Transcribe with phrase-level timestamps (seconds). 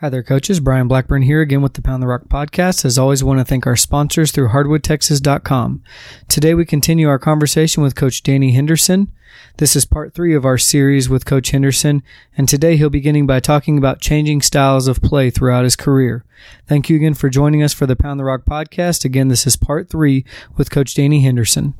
[0.00, 0.60] Hi there, coaches.
[0.60, 2.84] Brian Blackburn here again with the Pound the Rock podcast.
[2.84, 5.82] As always, I want to thank our sponsors through hardwoodtexas.com.
[6.28, 9.10] Today we continue our conversation with Coach Danny Henderson.
[9.56, 12.02] This is part three of our series with Coach Henderson,
[12.36, 16.26] and today he'll be beginning by talking about changing styles of play throughout his career.
[16.66, 19.06] Thank you again for joining us for the Pound the Rock podcast.
[19.06, 20.26] Again, this is part three
[20.58, 21.72] with Coach Danny Henderson.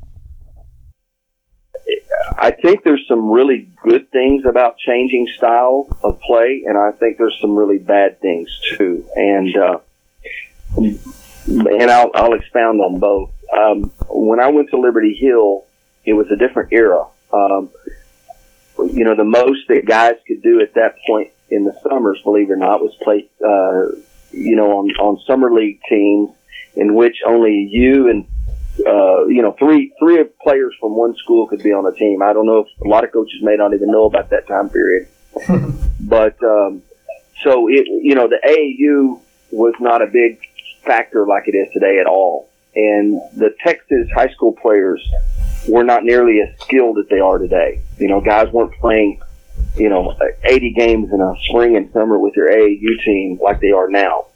[2.39, 7.17] I think there's some really good things about changing style of play, and I think
[7.17, 9.07] there's some really bad things too.
[9.15, 9.79] And uh,
[10.77, 13.31] and I'll, I'll expound on both.
[13.51, 15.65] Um, when I went to Liberty Hill,
[16.05, 17.05] it was a different era.
[17.33, 17.69] Um,
[18.77, 22.49] you know, the most that guys could do at that point in the summers, believe
[22.49, 23.29] it or not, was play.
[23.43, 23.97] Uh,
[24.31, 26.29] you know, on on summer league teams
[26.75, 28.27] in which only you and
[28.85, 32.21] uh, you know, three three players from one school could be on a team.
[32.21, 34.69] I don't know if a lot of coaches may not even know about that time
[34.69, 35.07] period.
[35.99, 36.81] but um,
[37.43, 39.19] so it, you know, the AAU
[39.51, 40.39] was not a big
[40.85, 45.05] factor like it is today at all, and the Texas high school players
[45.67, 47.81] were not nearly as skilled as they are today.
[47.97, 49.21] You know, guys weren't playing,
[49.75, 53.71] you know, 80 games in a spring and summer with your AAU team like they
[53.71, 54.27] are now.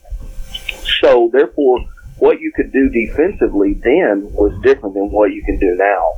[1.01, 1.79] So therefore
[2.21, 6.13] what you could do defensively then was different than what you can do now.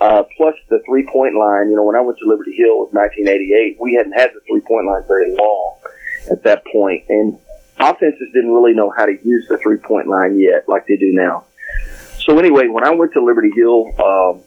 [0.00, 2.94] Uh, plus the three point line, you know, when I went to Liberty Hill in
[2.94, 5.78] 1988, we hadn't had the three point line very long
[6.30, 7.36] at that point, and
[7.76, 11.10] offenses didn't really know how to use the three point line yet, like they do
[11.12, 11.44] now.
[12.20, 14.42] So anyway, when I went to Liberty Hill, um,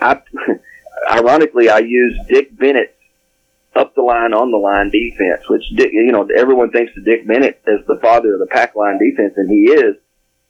[0.00, 0.22] I,
[1.10, 2.96] ironically, I used Dick Bennett
[3.76, 7.26] up the line, on the line defense, which Dick, you know, everyone thinks of Dick
[7.26, 9.96] Bennett as the father of the pack line defense, and he is.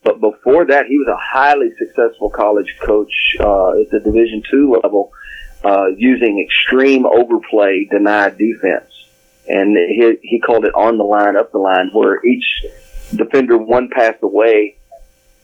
[0.08, 4.80] But before that, he was a highly successful college coach uh, at the Division two
[4.82, 5.12] level,
[5.62, 8.90] uh, using extreme overplay denied defense,
[9.46, 12.64] and he he called it on the line, up the line, where each
[13.14, 14.78] defender one pass away,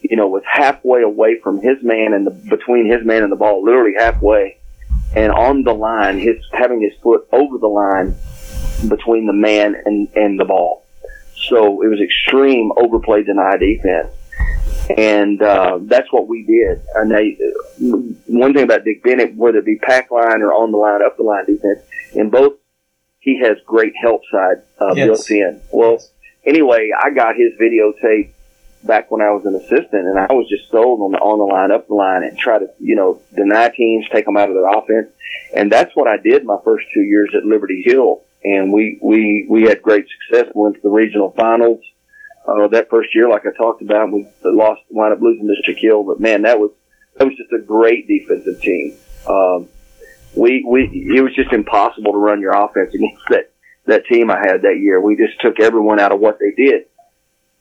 [0.01, 3.37] you know, was halfway away from his man and the between his man and the
[3.37, 4.57] ball, literally halfway,
[5.15, 8.15] and on the line, his having his foot over the line
[8.89, 10.87] between the man and and the ball.
[11.37, 14.09] So it was extreme overplay denied defense
[14.91, 16.83] and uh, that's what we did.
[16.95, 17.37] And they,
[18.27, 21.17] one thing about Dick Bennett, whether it be pack line or on the line, up
[21.17, 21.81] the line defense,
[22.13, 22.55] in both,
[23.21, 25.07] he has great help side uh, yes.
[25.07, 25.61] built in.
[25.73, 25.99] Well,
[26.45, 28.33] anyway, I got his videotape
[28.83, 31.45] back when I was an assistant, and I was just sold on the on the
[31.45, 34.55] line, up the line, and try to you know deny teams, take them out of
[34.55, 35.11] their offense,
[35.57, 39.47] and that's what I did my first two years at Liberty Hill, and we we
[39.49, 40.53] we had great success.
[40.55, 41.81] Went to the regional finals
[42.47, 46.07] uh, that first year, like I talked about, we lost, wound up losing to Shaquille,
[46.07, 46.71] but man, that was,
[47.17, 48.97] that was just a great defensive team.
[49.27, 49.69] Um,
[50.37, 53.51] we, we, it was just impossible to run your offense against that,
[53.87, 55.01] that team I had that year.
[55.01, 56.87] We just took everyone out of what they did.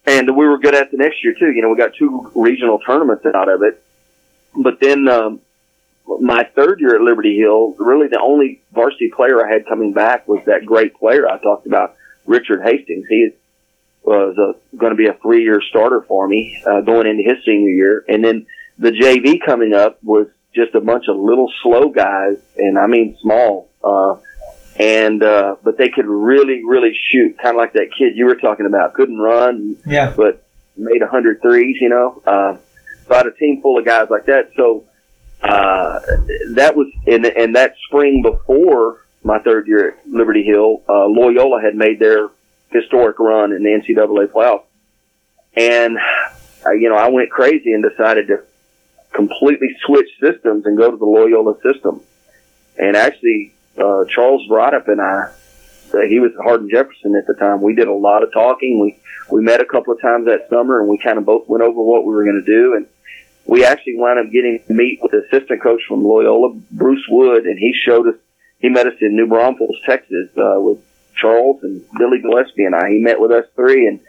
[0.06, 1.52] And we were good at the next year too.
[1.52, 3.82] You know, we got two regional tournaments out of it.
[4.56, 5.40] But then, um,
[6.20, 10.28] my third year at Liberty Hill, really the only varsity player I had coming back
[10.28, 11.96] was that great player I talked about,
[12.26, 13.06] Richard Hastings.
[13.08, 13.30] He
[14.04, 17.70] was going to be a three year starter for me uh, going into his senior
[17.70, 18.06] year.
[18.08, 18.46] And then
[18.78, 23.18] the JV coming up was just a bunch of little slow guys, and I mean
[23.22, 23.70] small.
[23.84, 24.18] Uh,
[24.76, 28.36] and uh, but they could really, really shoot, kind of like that kid you were
[28.36, 28.94] talking about.
[28.94, 31.78] Couldn't run, yeah, but made a hundred threes.
[31.80, 32.58] You know, uh,
[33.08, 34.52] so I had a team full of guys like that.
[34.56, 34.86] So
[35.44, 36.00] uh,
[36.56, 41.62] that was in and that spring before my third year at Liberty Hill, uh, Loyola
[41.62, 42.30] had made their
[42.74, 44.64] historic run in the NCAA playoff.
[45.56, 45.98] And,
[46.66, 48.44] uh, you know, I went crazy and decided to
[49.14, 52.02] completely switch systems and go to the Loyola system.
[52.78, 55.32] And actually, uh, Charles Brodop and I,
[55.94, 57.62] uh, he was at Hardin Jefferson at the time.
[57.62, 58.80] We did a lot of talking.
[58.82, 58.98] We,
[59.30, 61.80] we met a couple of times that summer and we kind of both went over
[61.80, 62.76] what we were going to do.
[62.76, 62.88] And
[63.46, 67.46] we actually wound up getting to meet with the assistant coach from Loyola, Bruce Wood,
[67.46, 68.16] and he showed us,
[68.60, 70.80] he met us in New Braunfels, Texas, uh, with
[71.24, 72.90] Charles and Billy Gillispie and I.
[72.90, 74.00] He met with us three and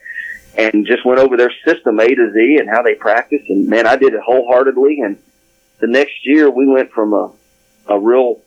[0.57, 3.43] and just went over their system A to Z and how they practice.
[3.49, 5.01] And man, I did it wholeheartedly.
[5.01, 5.19] And
[5.81, 7.33] the next year we went from a
[7.87, 8.41] a real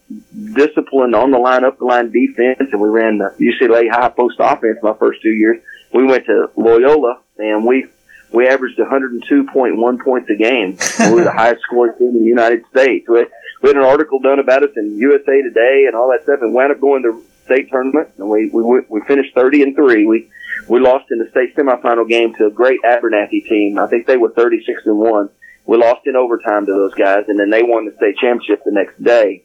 [0.54, 4.38] disciplined on the line, up the line defense, and we ran the UCLA high post
[4.40, 5.62] offense my first two years.
[5.94, 7.86] We went to Loyola and we
[8.32, 10.78] we averaged 102.1 points a game.
[11.00, 13.08] we were the highest scoring team in the United States.
[13.08, 13.26] We,
[13.62, 16.54] we had an article done about us in USA Today and all that stuff, and
[16.54, 20.06] wound up going to state tournament, and we we we finished thirty and three.
[20.06, 20.30] We
[20.68, 23.80] we lost in the state semifinal game to a great Abernathy team.
[23.80, 25.30] I think they were thirty six and one.
[25.66, 28.72] We lost in overtime to those guys, and then they won the state championship the
[28.72, 29.44] next day.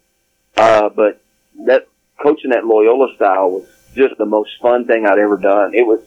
[0.56, 1.22] Uh, but
[1.66, 1.88] that
[2.22, 5.74] coaching that Loyola style was just the most fun thing I'd ever done.
[5.74, 6.00] It was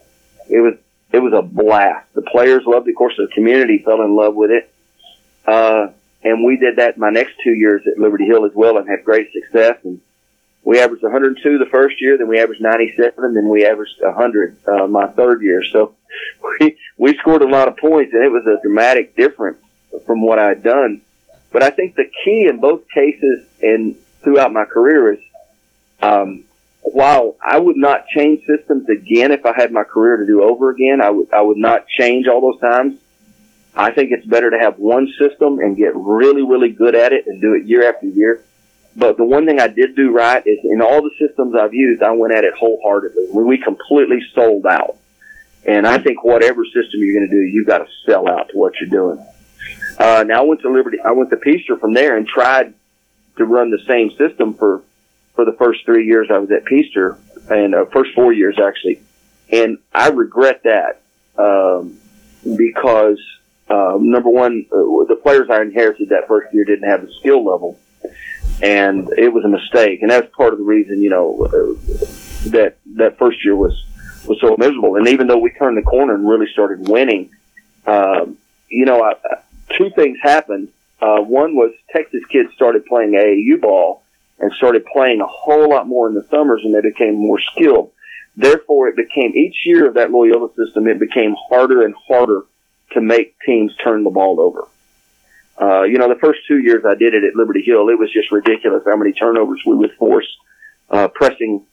[0.49, 0.75] it was
[1.11, 2.07] it was a blast.
[2.13, 2.91] The players loved it.
[2.91, 4.71] Of course, the community fell in love with it.
[5.45, 5.87] Uh,
[6.23, 9.05] and we did that my next two years at Liberty Hill as well and had
[9.05, 9.77] great success.
[9.83, 10.01] And
[10.65, 14.87] we averaged 102 the first year, then we averaged 97, then we averaged 100 uh,
[14.87, 15.63] my third year.
[15.71, 15.93] So
[16.59, 19.59] we we scored a lot of points, and it was a dramatic difference
[20.05, 21.01] from what I had done.
[21.51, 25.19] But I think the key in both cases and throughout my career is,
[26.01, 26.43] um,
[26.81, 30.71] while I would not change systems again if I had my career to do over
[30.71, 32.99] again, I would I would not change all those times.
[33.75, 37.27] I think it's better to have one system and get really really good at it
[37.27, 38.41] and do it year after year
[38.95, 42.01] but the one thing I did do right is in all the systems I've used,
[42.01, 43.27] I went at it wholeheartedly.
[43.31, 44.97] We completely sold out.
[45.65, 48.57] And I think whatever system you're going to do, you've got to sell out to
[48.57, 49.25] what you're doing.
[49.97, 52.73] Uh, now I went to Liberty, I went to Peaster from there and tried
[53.37, 54.83] to run the same system for,
[55.33, 57.17] for the first three years I was at Peaster
[57.49, 59.01] and uh, first four years actually.
[59.51, 61.01] And I regret that,
[61.37, 61.97] um,
[62.55, 63.19] because,
[63.69, 67.43] uh, number one, uh, the players I inherited that first year didn't have the skill
[67.43, 67.79] level
[68.61, 70.01] and it was a mistake.
[70.01, 73.85] And that's part of the reason, you know, uh, that that first year was
[74.25, 74.95] was so miserable.
[74.95, 77.31] And even though we turned the corner and really started winning,
[77.85, 78.37] um,
[78.69, 79.13] you know, I,
[79.77, 80.69] two things happened.
[81.01, 84.03] Uh, one was Texas kids started playing AAU ball
[84.39, 87.91] and started playing a whole lot more in the summers, and they became more skilled.
[88.35, 92.43] Therefore, it became each year of that Loyola system, it became harder and harder
[92.91, 94.67] to make teams turn the ball over.
[95.59, 98.11] Uh, you know, the first two years I did it at Liberty Hill, it was
[98.11, 100.27] just ridiculous how many turnovers we would force,
[100.89, 101.65] uh, pressing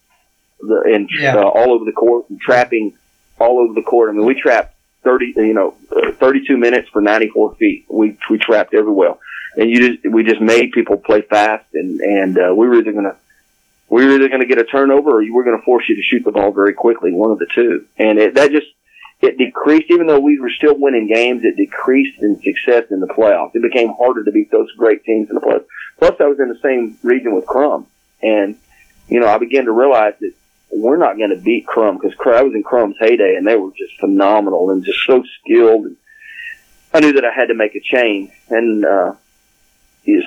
[0.61, 1.37] the, and, yeah.
[1.37, 2.96] uh, all over the court and trapping
[3.40, 4.11] all over the court.
[4.11, 7.87] I mean, we trapped 30, you know, uh, 32 minutes for 94 feet.
[7.90, 9.14] We, we trapped everywhere.
[9.56, 12.93] And you just, we just made people play fast and, and, uh, we were either
[12.93, 13.17] going to,
[13.90, 15.96] we were either going to get a turnover or you were going to force you
[15.96, 17.84] to shoot the ball very quickly, one of the two.
[17.99, 18.69] And it, that just,
[19.22, 23.06] it decreased, even though we were still winning games, it decreased in success in the
[23.06, 23.54] playoffs.
[23.54, 25.66] It became harder to beat those great teams in the playoffs.
[25.98, 27.86] Plus, I was in the same region with Krum.
[28.20, 28.56] And,
[29.08, 30.32] you know, I began to realize that
[30.72, 33.70] we're not going to beat Krum because I was in Krum's heyday and they were
[33.70, 35.86] just phenomenal and just so skilled.
[35.86, 35.96] And
[36.92, 38.32] I knew that I had to make a change.
[38.50, 39.14] And, uh,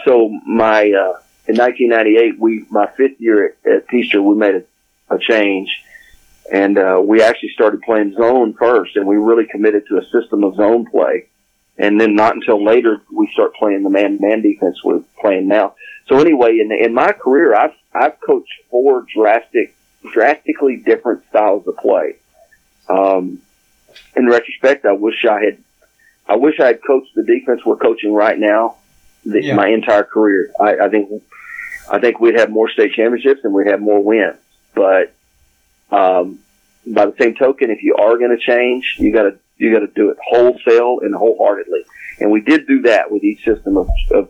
[0.06, 5.15] so my, uh, in 1998, we, my fifth year at, at Peaster, we made a,
[5.15, 5.69] a change
[6.51, 10.44] and uh, we actually started playing zone first, and we really committed to a system
[10.44, 11.27] of zone play.
[11.77, 15.75] And then not until later we start playing the man-man defense we're playing now.
[16.07, 19.75] So anyway, in in my career, I've I've coached four drastic,
[20.13, 22.15] drastically different styles of play.
[22.89, 23.42] Um,
[24.15, 25.57] in retrospect, I wish I had,
[26.27, 28.75] I wish I had coached the defense we're coaching right now,
[29.25, 29.56] the, yeah.
[29.56, 30.51] my entire career.
[30.59, 31.24] I, I think,
[31.89, 34.38] I think we'd have more state championships and we'd have more wins.
[34.74, 35.13] But
[35.91, 36.39] um,
[36.87, 39.79] by the same token, if you are going to change, you got to you got
[39.79, 41.85] to do it wholesale and wholeheartedly.
[42.19, 44.29] And we did do that with each system of, of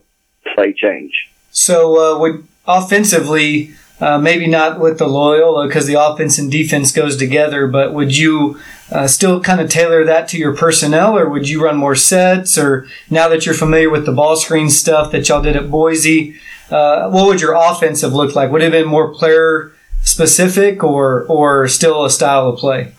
[0.54, 1.32] play change.
[1.52, 6.92] So, uh, would offensively, uh, maybe not with the Loyola because the offense and defense
[6.92, 8.60] goes together, but would you
[8.92, 12.58] uh, still kind of tailor that to your personnel, or would you run more sets?
[12.58, 16.36] Or now that you're familiar with the ball screen stuff that y'all did at Boise,
[16.70, 18.52] uh, what would your offensive look like?
[18.52, 19.72] Would it have been more player
[20.16, 22.94] specific or or still a style of play?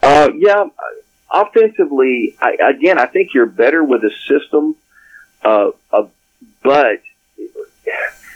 [0.00, 0.66] Uh, yeah,
[1.32, 4.76] offensively, I, again, I think you're better with a system.
[5.42, 6.06] Uh, uh,
[6.62, 7.02] but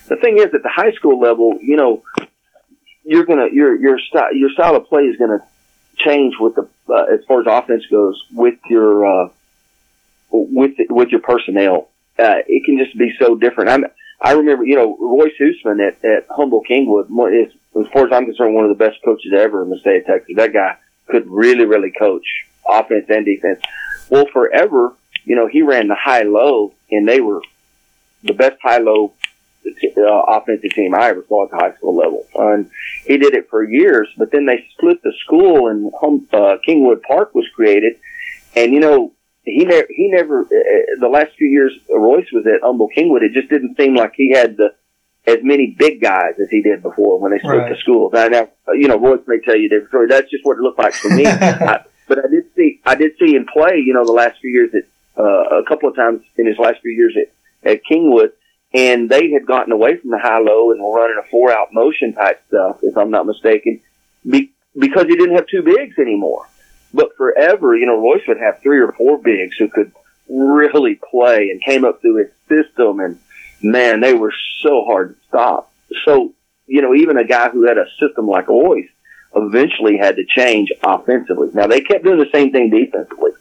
[0.08, 2.02] the thing is, at the high school level, you know,
[3.04, 5.46] you're gonna your your style your style of play is gonna
[5.96, 9.28] change with the uh, as far as offense goes with your uh,
[10.32, 11.88] with with your personnel.
[12.18, 13.70] Uh, it can just be so different.
[13.70, 13.84] I'm
[14.20, 18.24] I remember, you know, Royce Hoosman at, at Humble Kingwood is, as far as I'm
[18.24, 20.34] concerned, one of the best coaches ever in the state of Texas.
[20.36, 22.26] That guy could really, really coach
[22.68, 23.60] offense and defense.
[24.10, 24.94] Well, forever,
[25.24, 27.42] you know, he ran the high low and they were
[28.24, 29.12] the best high low
[29.66, 32.26] uh, offensive team I ever saw at the high school level.
[32.34, 32.70] And
[33.04, 35.92] he did it for years, but then they split the school and
[36.32, 37.98] uh, Kingwood Park was created.
[38.56, 39.12] And, you know,
[39.48, 43.32] he never, he never, uh, the last few years Royce was at Humble Kingwood, it
[43.32, 44.74] just didn't seem like he had the,
[45.26, 47.70] as many big guys as he did before when they split right.
[47.70, 48.12] the schools.
[48.12, 50.06] Now, now, you know, Royce may tell you a different story.
[50.08, 51.26] That's just what it looked like for me.
[51.26, 54.50] I, but I did see, I did see him play, you know, the last few
[54.50, 54.84] years at,
[55.22, 58.32] uh, a couple of times in his last few years at, at Kingwood.
[58.72, 61.72] And they had gotten away from the high low and were running a four out
[61.72, 63.80] motion type stuff, if I'm not mistaken,
[64.28, 66.46] be, because he didn't have two bigs anymore.
[66.92, 69.92] But forever, you know, Royce would have three or four bigs who could
[70.28, 73.18] really play and came up through his system and
[73.62, 75.72] man, they were so hard to stop.
[76.04, 76.34] So,
[76.66, 78.88] you know, even a guy who had a system like Royce
[79.34, 81.50] eventually had to change offensively.
[81.52, 83.32] Now they kept doing the same thing defensively,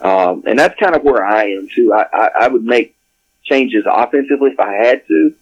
[0.00, 1.92] um, and that's kind of where I am too.
[1.92, 2.96] I, I, I would make
[3.44, 5.34] changes offensively if I had to,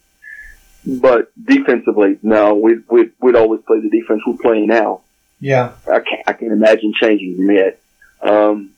[0.85, 2.55] but defensively, no.
[2.55, 5.01] We'd we'd, we'd always play the defense we're playing now.
[5.43, 7.77] Yeah, I can't I can't imagine changing yet.
[8.21, 8.69] Um,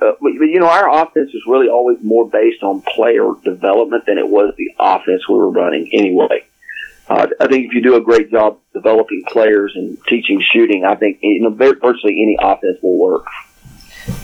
[0.00, 4.04] uh, but, but, you know, our offense is really always more based on player development
[4.04, 6.44] than it was the offense we were running anyway.
[7.08, 10.96] Uh, I think if you do a great job developing players and teaching shooting, I
[10.96, 13.26] think you know virtually any offense will work.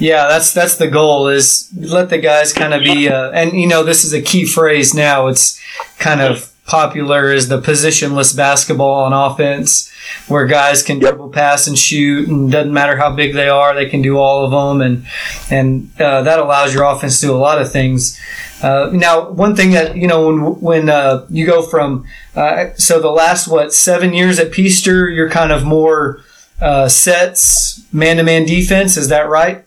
[0.00, 3.68] Yeah, that's that's the goal is let the guys kind of be, uh, and you
[3.68, 5.28] know this is a key phrase now.
[5.28, 5.60] It's
[5.98, 9.90] kind of popular is the positionless basketball on offense,
[10.28, 11.10] where guys can yep.
[11.10, 14.44] dribble, pass, and shoot, and doesn't matter how big they are, they can do all
[14.44, 15.06] of them, and
[15.50, 18.20] and uh, that allows your offense to do a lot of things.
[18.62, 22.04] Uh, now, one thing that you know when when uh, you go from
[22.36, 26.20] uh, so the last what seven years at Peaster, you're kind of more
[26.60, 28.96] uh, sets, man to man defense.
[28.96, 29.64] Is that right?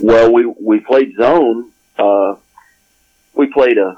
[0.00, 1.70] Well, we we played zone.
[1.98, 2.36] Uh,
[3.34, 3.96] we played a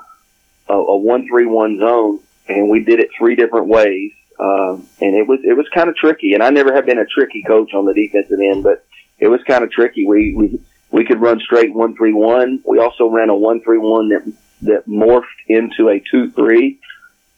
[0.69, 4.13] a, a one three one zone, and we did it three different ways.
[4.41, 6.35] Um, and it was it was kind of tricky.
[6.35, 8.85] And I never have been a tricky coach on the defensive end, but
[9.19, 10.07] it was kind of tricky.
[10.07, 10.61] We we
[10.91, 12.61] we could run straight one three one.
[12.65, 14.33] We also ran a one three one that
[14.63, 16.81] that morphed into a two three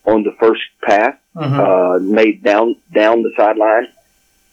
[0.04, 1.60] on the first pass, mm-hmm.
[1.60, 3.88] uh, made down down the sideline,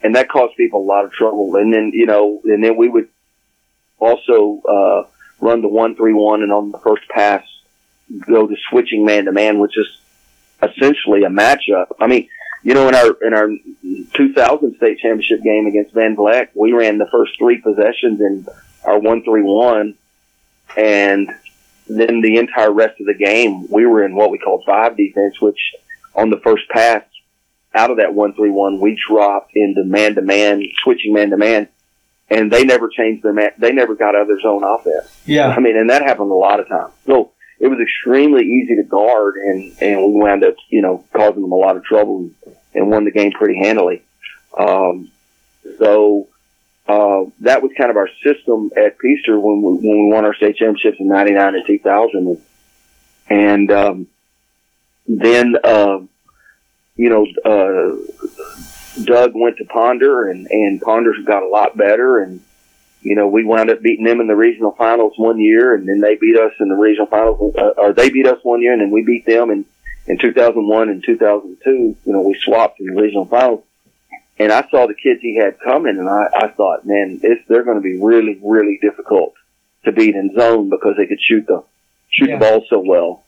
[0.01, 1.55] and that caused people a lot of trouble.
[1.55, 3.09] And then you know, and then we would
[3.99, 5.03] also uh,
[5.39, 7.43] run the one three one, and on the first pass,
[8.25, 9.87] go to switching man to man, which is
[10.61, 11.87] essentially a matchup.
[11.99, 12.29] I mean,
[12.63, 13.49] you know, in our in our
[14.15, 18.47] 2000 state championship game against Van Vleck, we ran the first three possessions in
[18.83, 19.95] our one three one,
[20.75, 21.29] and
[21.87, 25.39] then the entire rest of the game we were in what we call five defense,
[25.39, 25.59] which
[26.15, 27.03] on the first pass
[27.73, 31.37] out of that one three one we dropped into man to man, switching man to
[31.37, 31.67] man,
[32.29, 33.51] and they never changed their man.
[33.57, 35.21] They never got out of their zone offense.
[35.25, 36.93] Yeah, I mean, and that happened a lot of times.
[37.05, 41.41] So it was extremely easy to guard, and and we wound up, you know, causing
[41.41, 42.29] them a lot of trouble
[42.73, 44.03] and, won the game pretty handily.
[44.55, 45.09] Um,
[45.79, 46.27] so
[46.87, 50.35] uh, that was kind of our system at Peaster when we when we won our
[50.35, 52.41] state championships in '99 and 2000,
[53.29, 54.07] and um,
[55.07, 55.99] then uh,
[56.95, 57.95] you know uh,
[59.03, 62.41] Doug went to Ponder, and and Ponder's got a lot better, and
[63.01, 66.01] you know, we wound up beating them in the regional finals one year, and then
[66.01, 68.81] they beat us in the regional finals, uh, or they beat us one year, and
[68.81, 69.65] then we beat them in
[70.07, 71.71] in 2001 and 2002.
[71.71, 73.63] You know, we swapped in the regional finals,
[74.39, 77.63] and I saw the kids he had coming, and I, I thought, man, it's, they're
[77.63, 79.33] going to be really, really difficult
[79.85, 81.63] to beat in zone because they could shoot the
[82.09, 82.37] shoot yeah.
[82.37, 83.23] the ball so well.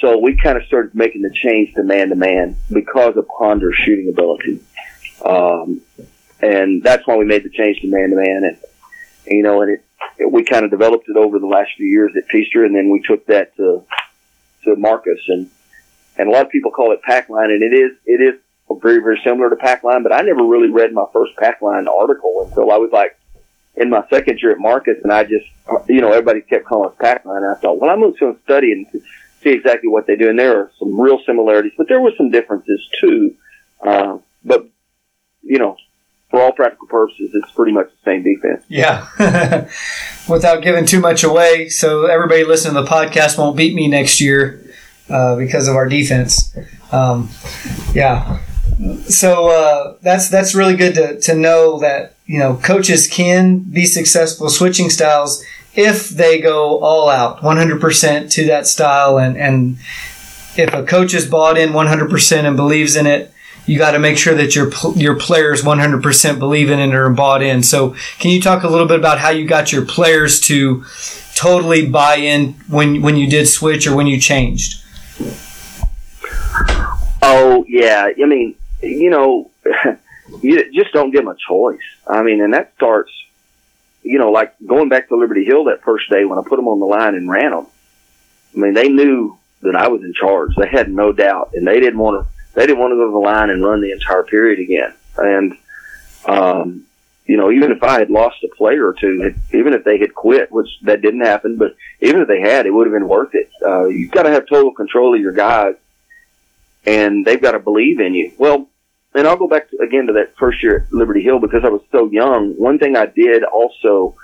[0.00, 3.76] So we kind of started making the change to man to man because of Ponder's
[3.76, 4.60] shooting ability.
[5.24, 5.80] Um,
[6.40, 8.44] and that's why we made the change to man to man.
[8.44, 8.58] And
[9.26, 9.84] you know, and it,
[10.18, 12.90] it we kind of developed it over the last few years at Peaster, and then
[12.90, 13.84] we took that to
[14.64, 15.50] to Marcus, and
[16.16, 18.40] and a lot of people call it pack line, and it is it is
[18.80, 21.88] very very similar to pack line, but I never really read my first pack line
[21.88, 23.18] article until I was like
[23.76, 25.46] in my second year at Marcus, and I just
[25.88, 28.72] you know everybody kept calling us pack and I thought, well, I'm going to study
[28.72, 28.86] and
[29.42, 32.30] see exactly what they do, and there are some real similarities, but there were some
[32.30, 33.34] differences too.
[33.80, 34.68] Uh, but
[35.42, 35.76] you know,
[36.36, 38.62] for all practical purposes, it's pretty much the same defense.
[38.68, 39.08] Yeah.
[40.28, 44.20] Without giving too much away, so everybody listening to the podcast won't beat me next
[44.20, 44.62] year
[45.08, 46.54] uh, because of our defense.
[46.92, 47.30] Um,
[47.94, 48.42] yeah.
[49.08, 53.86] So uh, that's that's really good to, to know that you know coaches can be
[53.86, 55.42] successful switching styles
[55.74, 59.78] if they go all out 100% to that style and and
[60.58, 63.32] if a coach is bought in 100% and believes in it
[63.66, 67.42] you got to make sure that your your players 100% believe in it or bought
[67.42, 67.62] in.
[67.62, 70.84] So, can you talk a little bit about how you got your players to
[71.34, 74.82] totally buy in when when you did switch or when you changed?
[77.22, 79.50] Oh yeah, I mean, you know,
[80.42, 81.80] you just don't give them a choice.
[82.06, 83.10] I mean, and that starts,
[84.02, 86.68] you know, like going back to Liberty Hill that first day when I put them
[86.68, 87.66] on the line and ran them.
[88.54, 90.54] I mean, they knew that I was in charge.
[90.56, 93.12] They had no doubt, and they didn't want to they didn't want to go to
[93.12, 94.94] the line and run the entire period again.
[95.18, 95.58] And,
[96.26, 96.86] um,
[97.26, 100.14] you know, even if I had lost a player or two, even if they had
[100.14, 103.34] quit, which that didn't happen, but even if they had, it would have been worth
[103.34, 103.50] it.
[103.64, 105.74] Uh, you've got to have total control of your guys
[106.86, 108.32] and they've got to believe in you.
[108.38, 108.68] Well,
[109.14, 111.68] and I'll go back to, again to that first year at Liberty Hill because I
[111.68, 112.52] was so young.
[112.52, 114.14] One thing I did also,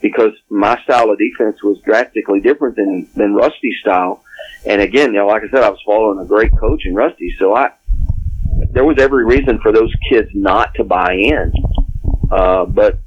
[0.00, 4.22] because my style of defense was drastically different than, than Rusty's style.
[4.64, 7.34] And again, you know, like I said, I was following a great coach in Rusty.
[7.38, 7.72] So I,
[8.70, 11.52] there was every reason for those kids not to buy in.
[12.30, 12.98] Uh, but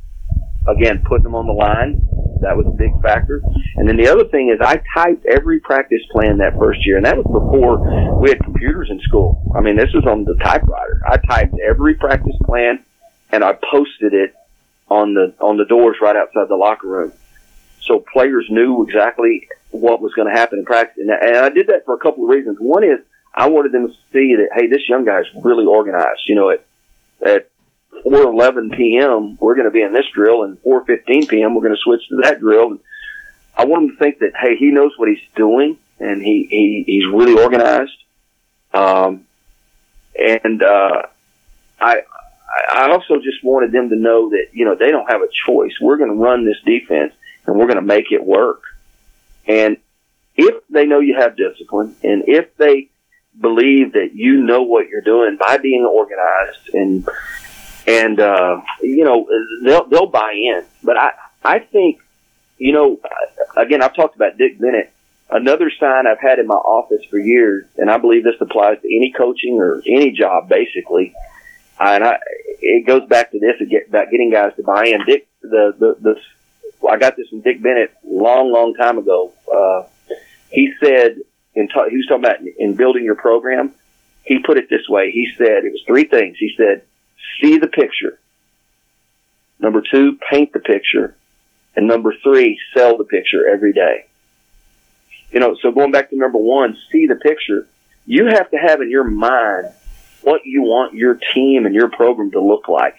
[0.67, 2.01] again, putting them on the line,
[2.41, 3.41] that was a big factor.
[3.77, 7.05] And then the other thing is I typed every practice plan that first year, and
[7.05, 9.51] that was before we had computers in school.
[9.55, 11.01] I mean, this was on the typewriter.
[11.07, 12.83] I typed every practice plan
[13.31, 14.33] and I posted it
[14.87, 17.13] on the on the doors right outside the locker room,
[17.81, 21.03] so players knew exactly what was going to happen in practice.
[21.05, 22.57] And, I did that for a couple of reasons.
[22.59, 22.99] One is
[23.35, 26.21] I wanted them to see that hey, this young guy is really organized.
[26.27, 26.65] You know, at
[27.25, 27.49] at
[28.05, 29.37] 4:11 p.m.
[29.39, 31.53] we're going to be in this drill, and 4:15 p.m.
[31.53, 32.71] we're going to switch to that drill.
[32.71, 32.79] And
[33.57, 36.83] I want them to think that hey, he knows what he's doing, and he, he
[36.85, 37.97] he's really organized.
[38.73, 39.25] Um,
[40.17, 41.03] and uh,
[41.79, 42.01] I
[42.71, 45.73] I also just wanted them to know that, you know, they don't have a choice.
[45.81, 47.13] We're going to run this defense
[47.45, 48.61] and we're going to make it work.
[49.45, 49.77] And
[50.35, 52.89] if they know you have discipline and if they
[53.39, 57.07] believe that you know what you're doing by being organized and,
[57.87, 59.27] and, uh, you know,
[59.63, 60.63] they'll, they'll buy in.
[60.83, 61.11] But I,
[61.43, 61.99] I think,
[62.57, 62.99] you know,
[63.57, 64.91] again, I've talked about Dick Bennett.
[65.29, 68.95] Another sign I've had in my office for years, and I believe this applies to
[68.95, 71.15] any coaching or any job basically,
[71.79, 72.19] and I,
[72.61, 73.55] it goes back to this
[73.89, 75.03] about getting guys to buy in.
[75.05, 79.33] Dick, the, the, the, I got this from Dick Bennett long, long time ago.
[79.51, 79.83] Uh,
[80.49, 81.17] he said,
[81.55, 83.73] in ta- he was talking about in building your program.
[84.23, 85.11] He put it this way.
[85.11, 86.37] He said, it was three things.
[86.39, 86.83] He said,
[87.41, 88.19] see the picture.
[89.59, 91.15] Number two, paint the picture.
[91.75, 94.05] And number three, sell the picture every day.
[95.31, 97.67] You know, so going back to number one, see the picture.
[98.05, 99.67] You have to have in your mind
[100.21, 102.97] what you want your team and your program to look like.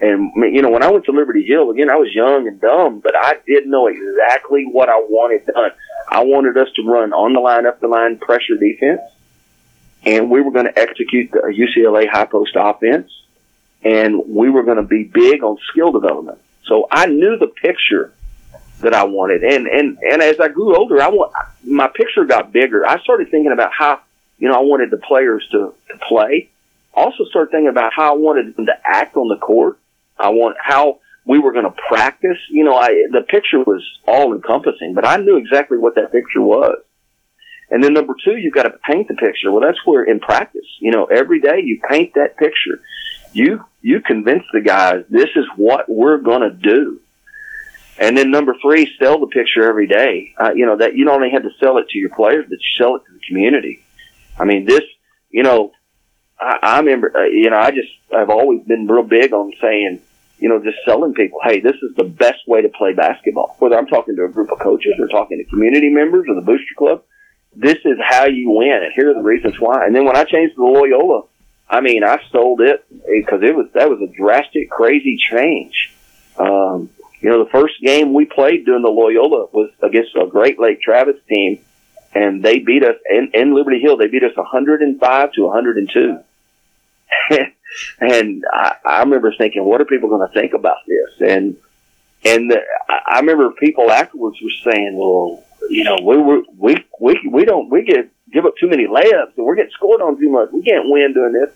[0.00, 3.00] And you know, when I went to Liberty Hill again, I was young and dumb,
[3.00, 5.70] but I did know exactly what I wanted done.
[6.14, 9.00] I wanted us to run on the line, up the line, pressure defense,
[10.04, 13.10] and we were going to execute the UCLA high post offense,
[13.82, 16.38] and we were going to be big on skill development.
[16.64, 18.12] So I knew the picture
[18.80, 21.32] that I wanted, and and and as I grew older, I want
[21.64, 22.86] my picture got bigger.
[22.86, 24.00] I started thinking about how
[24.38, 26.50] you know, I wanted the players to, to play.
[26.92, 29.78] Also started thinking about how I wanted them to act on the court.
[30.18, 32.38] I want how we were going to practice.
[32.50, 36.40] You know, I, the picture was all encompassing, but I knew exactly what that picture
[36.40, 36.78] was.
[37.70, 39.50] And then number two, you've got to paint the picture.
[39.50, 42.80] Well, that's where in practice, you know, every day you paint that picture.
[43.32, 47.00] You, you convince the guys this is what we're going to do.
[47.98, 50.34] And then number three, sell the picture every day.
[50.38, 52.58] Uh, you know, that you don't only have to sell it to your players, but
[52.58, 53.84] you sell it to the community.
[54.38, 54.82] I mean, this,
[55.30, 55.72] you know,
[56.38, 60.00] I, I remember, uh, you know, I just, I've always been real big on saying,
[60.38, 63.56] you know, just selling people, hey, this is the best way to play basketball.
[63.58, 66.40] Whether I'm talking to a group of coaches or talking to community members or the
[66.40, 67.02] booster club,
[67.56, 69.86] this is how you win, and here are the reasons why.
[69.86, 71.22] And then when I changed to the Loyola,
[71.68, 75.92] I mean, I sold it because it was that was a drastic, crazy change.
[76.36, 80.58] Um, you know, the first game we played during the Loyola was against a Great
[80.60, 81.60] Lake Travis team
[82.14, 83.96] and they beat us in, in Liberty Hill.
[83.96, 86.18] They beat us 105 to 102.
[87.30, 87.38] and
[88.52, 91.28] I, I remember thinking, what are people going to think about this?
[91.28, 91.56] And
[92.24, 97.28] and the, I remember people afterwards were saying, well, you know, we we we we,
[97.30, 100.30] we don't we get give up too many layups and we're getting scored on too
[100.30, 100.50] much.
[100.52, 101.50] We can't win doing this.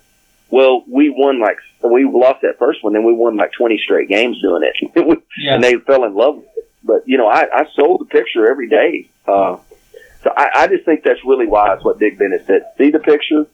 [0.50, 4.08] Well, we won like we lost that first one, then we won like 20 straight
[4.08, 5.54] games doing it, yeah.
[5.54, 6.70] and they fell in love with it.
[6.82, 9.10] But you know, I, I sold the picture every day.
[9.26, 9.58] Uh,
[10.22, 12.72] so I, I just think that's really wise what Dick Bennett said.
[12.78, 13.46] See the picture,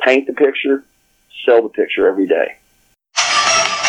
[0.00, 0.84] paint the picture,
[1.44, 2.56] sell the picture every day.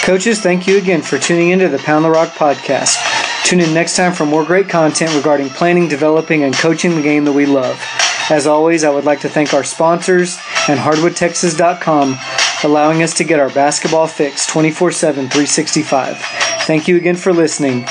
[0.04, 2.98] Coaches, thank you again for tuning into the Pound the Rock podcast.
[3.46, 7.26] Tune in next time for more great content regarding planning, developing, and coaching the game
[7.26, 7.82] that we love.
[8.30, 12.18] As always, I would like to thank our sponsors and hardwoodtexas.com
[12.64, 16.18] allowing us to get our basketball fix 24 7, 365.
[16.66, 17.86] Thank you again for listening,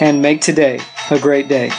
[0.00, 1.70] and make today a great day.